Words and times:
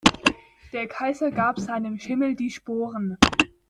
Der 0.73 0.87
Kaiser 0.87 1.29
gab 1.29 1.59
seinem 1.59 1.99
Schimmel 1.99 2.33
die 2.35 2.49
Sporen. 2.49 3.19